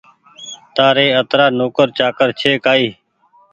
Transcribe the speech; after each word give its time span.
تآريِ 0.75 1.07
اَترآ 1.19 1.45
نوڪر 1.59 1.87
چآڪر 1.97 2.27
ڇي 2.39 2.51
ڪآئي 2.65 2.87